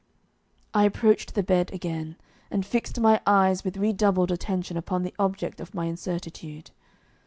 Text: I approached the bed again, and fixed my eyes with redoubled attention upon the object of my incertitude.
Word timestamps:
I 0.73 0.85
approached 0.85 1.35
the 1.35 1.43
bed 1.43 1.71
again, 1.71 2.15
and 2.49 2.65
fixed 2.65 2.99
my 2.99 3.21
eyes 3.27 3.63
with 3.63 3.77
redoubled 3.77 4.31
attention 4.31 4.75
upon 4.75 5.03
the 5.03 5.13
object 5.19 5.59
of 5.59 5.75
my 5.75 5.85
incertitude. 5.85 6.71